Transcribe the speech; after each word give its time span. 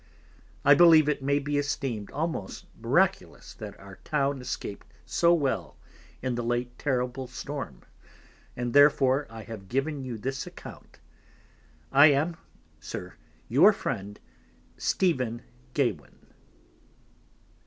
I 0.65 0.73
believe 0.73 1.07
it 1.07 1.21
may 1.21 1.37
be 1.37 1.59
esteemed 1.59 2.09
almost 2.09 2.65
Miraculous 2.75 3.53
that 3.53 3.79
our 3.79 3.97
Town 3.97 4.41
escaped 4.41 4.87
so 5.05 5.31
well 5.31 5.77
in 6.23 6.33
the 6.33 6.41
late 6.41 6.75
terrible 6.79 7.27
Storm, 7.27 7.83
and 8.57 8.73
therefore 8.73 9.27
I 9.29 9.43
have 9.43 9.67
given 9.69 10.03
you 10.03 10.17
this 10.17 10.47
Account. 10.47 10.99
I 11.91 12.07
am 12.07 12.37
Sir, 12.79 13.13
your 13.47 13.71
Friend, 13.73 14.19
Stephen 14.75 15.43
Gawen. 15.75 16.25